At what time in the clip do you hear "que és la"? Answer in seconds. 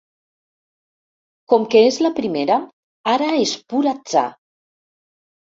1.75-2.11